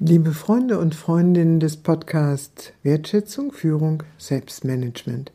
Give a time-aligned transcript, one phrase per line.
[0.00, 5.30] Liebe Freunde und Freundinnen des Podcasts Wertschätzung, Führung, Selbstmanagement.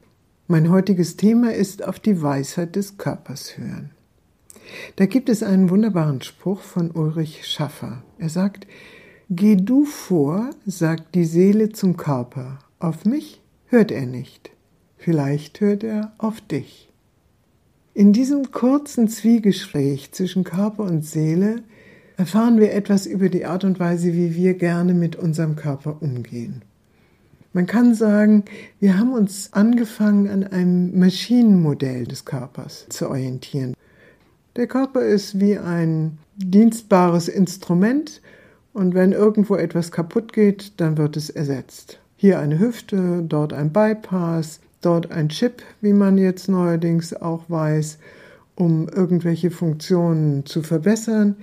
[0.47, 3.91] Mein heutiges Thema ist auf die Weisheit des Körpers hören.
[4.97, 8.03] Da gibt es einen wunderbaren Spruch von Ulrich Schaffer.
[8.17, 8.67] Er sagt,
[9.29, 14.49] Geh du vor, sagt die Seele zum Körper, auf mich hört er nicht,
[14.97, 16.91] vielleicht hört er auf dich.
[17.93, 21.63] In diesem kurzen Zwiegespräch zwischen Körper und Seele
[22.19, 26.63] erfahren wir etwas über die Art und Weise, wie wir gerne mit unserem Körper umgehen.
[27.53, 28.43] Man kann sagen,
[28.81, 33.73] wir haben uns angefangen, an einem Maschinenmodell des Körpers zu orientieren.
[34.57, 38.21] Der Körper ist wie ein dienstbares Instrument
[38.73, 41.99] und wenn irgendwo etwas kaputt geht, dann wird es ersetzt.
[42.17, 47.97] Hier eine Hüfte, dort ein Bypass, dort ein Chip, wie man jetzt neuerdings auch weiß,
[48.55, 51.37] um irgendwelche Funktionen zu verbessern.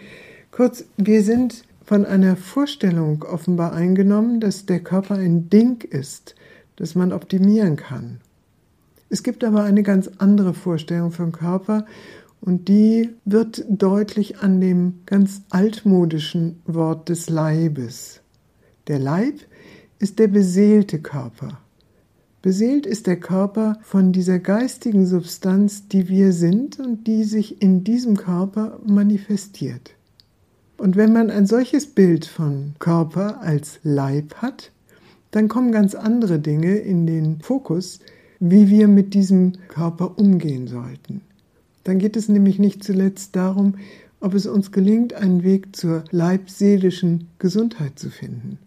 [0.57, 6.35] Kurz, wir sind von einer Vorstellung offenbar eingenommen, dass der Körper ein Ding ist,
[6.77, 8.23] das man optimieren kann.
[9.11, 11.85] Es gibt aber eine ganz andere Vorstellung vom Körper
[12.41, 18.23] und die wird deutlich an dem ganz altmodischen Wort des Leibes.
[18.87, 19.35] Der Leib
[19.99, 21.61] ist der beseelte Körper.
[22.41, 27.85] Beseelt ist der Körper von dieser geistigen Substanz, die wir sind und die sich in
[27.85, 29.97] diesem Körper manifestiert.
[30.79, 34.73] Und wenn man ein solches Bild von Körper als Leib hat,
[35.31, 38.01] dann kommen ganz andere Dinge in den Fokus,
[38.41, 41.23] wie wir mit diesem Körper umgehen sollten.
[41.85, 43.75] Dann geht es nämlich nicht zuletzt darum,
[44.21, 48.59] ob es uns gelingt, einen Weg zur leibseelischen Gesundheit zu finden.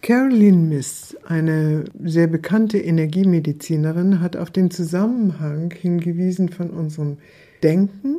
[0.00, 7.18] Caroline Miss, eine sehr bekannte Energiemedizinerin, hat auf den Zusammenhang hingewiesen von unserem
[7.62, 8.18] Denken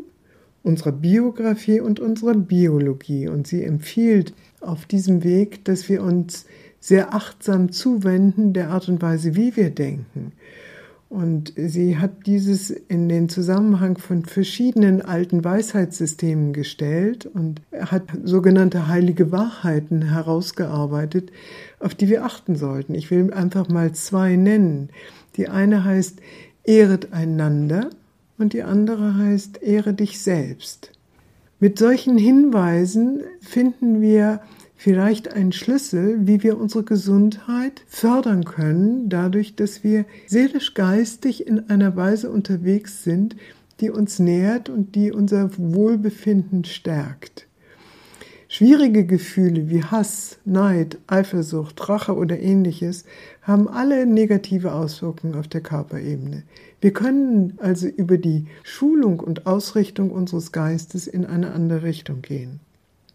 [0.65, 3.27] unserer Biografie und unserer Biologie.
[3.27, 6.45] Und sie empfiehlt auf diesem Weg, dass wir uns
[6.79, 10.33] sehr achtsam zuwenden der Art und Weise, wie wir denken.
[11.07, 18.87] Und sie hat dieses in den Zusammenhang von verschiedenen alten Weisheitssystemen gestellt und hat sogenannte
[18.87, 21.31] heilige Wahrheiten herausgearbeitet,
[21.79, 22.95] auf die wir achten sollten.
[22.95, 24.89] Ich will einfach mal zwei nennen.
[25.37, 26.19] Die eine heißt,
[26.63, 27.91] ehret einander
[28.37, 30.91] und die andere heißt Ehre dich selbst.
[31.59, 34.41] Mit solchen Hinweisen finden wir
[34.75, 41.95] vielleicht einen Schlüssel, wie wir unsere Gesundheit fördern können, dadurch, dass wir seelisch-geistig in einer
[41.95, 43.35] Weise unterwegs sind,
[43.79, 47.47] die uns nährt und die unser Wohlbefinden stärkt.
[48.57, 53.03] Schwierige Gefühle wie Hass, Neid, Eifersucht, Rache oder ähnliches
[53.41, 56.43] haben alle negative Auswirkungen auf der Körperebene.
[56.79, 62.61] Wir können also über die Schulung und Ausrichtung unseres Geistes in eine andere Richtung gehen,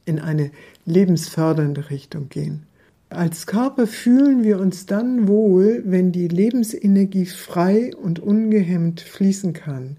[0.05, 0.51] in eine
[0.85, 2.65] lebensfördernde Richtung gehen.
[3.09, 9.97] Als Körper fühlen wir uns dann wohl, wenn die Lebensenergie frei und ungehemmt fließen kann.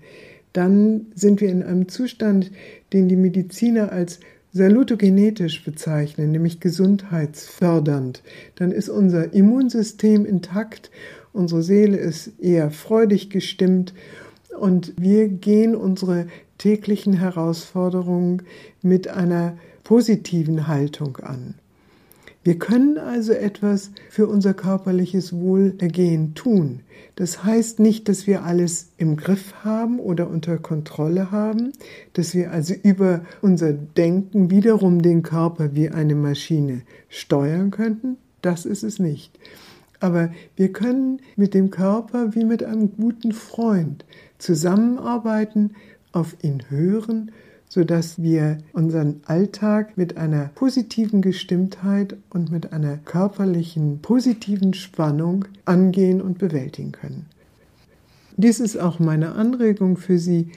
[0.54, 2.52] Dann sind wir in einem Zustand,
[2.94, 4.20] den die Mediziner als
[4.54, 8.22] salutogenetisch bezeichnen, nämlich gesundheitsfördernd,
[8.56, 10.92] dann ist unser Immunsystem intakt,
[11.34, 13.94] unsere Seele ist eher freudig gestimmt
[14.60, 18.44] und wir gehen unsere täglichen Herausforderungen
[18.82, 21.56] mit einer positiven Haltung an.
[22.44, 26.80] Wir können also etwas für unser körperliches Wohlergehen tun.
[27.16, 31.72] Das heißt nicht, dass wir alles im Griff haben oder unter Kontrolle haben,
[32.14, 38.18] dass wir also über unser Denken wiederum den Körper wie eine Maschine steuern könnten.
[38.42, 39.38] Das ist es nicht.
[40.00, 44.04] Aber wir können mit dem Körper wie mit einem guten Freund
[44.40, 45.76] zusammenarbeiten,
[46.12, 47.32] auf ihn hören
[47.72, 56.22] sodass wir unseren Alltag mit einer positiven Gestimmtheit und mit einer körperlichen positiven Spannung angehen
[56.22, 57.28] und bewältigen können.
[58.36, 60.50] Dies ist auch meine Anregung für Sie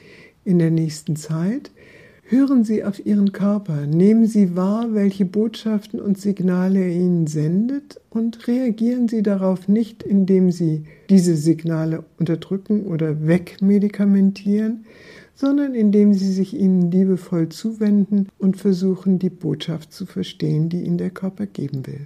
[0.45, 1.71] in der nächsten Zeit.
[2.27, 8.01] Hören Sie auf Ihren Körper, nehmen Sie wahr, welche Botschaften und Signale er Ihnen sendet
[8.09, 14.87] und reagieren Sie darauf nicht, indem Sie diese Signale unterdrücken oder wegmedikamentieren,
[15.35, 20.99] sondern indem sie sich ihnen liebevoll zuwenden und versuchen, die Botschaft zu verstehen, die ihnen
[20.99, 22.05] der Körper geben will.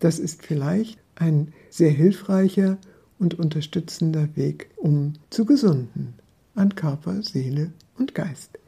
[0.00, 2.78] Das ist vielleicht ein sehr hilfreicher
[3.18, 6.14] und unterstützender Weg, um zu gesunden
[6.54, 8.58] an Körper, Seele und Geist.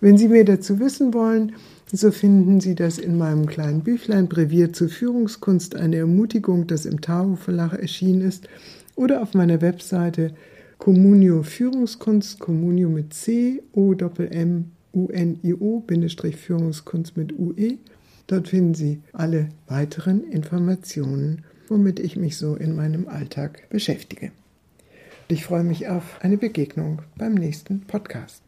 [0.00, 1.52] Wenn Sie mehr dazu wissen wollen,
[1.92, 7.00] so finden Sie das in meinem kleinen Büchlein Breviert zur Führungskunst, eine Ermutigung, das im
[7.00, 8.48] Tao Verlag erschienen ist,
[8.96, 10.34] oder auf meiner Webseite
[10.78, 17.78] Communio Führungskunst, Communio mit C, O, M, U, N, I, O, Bindestrich Führungskunst mit UE.
[18.26, 24.30] Dort finden Sie alle weiteren Informationen, womit ich mich so in meinem Alltag beschäftige.
[25.28, 28.43] Ich freue mich auf eine Begegnung beim nächsten Podcast.